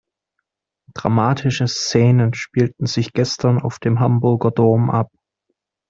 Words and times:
Dramatische 0.95 1.67
Szenen 1.67 2.33
spielten 2.33 2.87
sich 2.87 3.13
gestern 3.13 3.61
auf 3.61 3.77
dem 3.77 3.99
Hamburger 3.99 4.49
Dom 4.49 4.89
ab. 4.89 5.11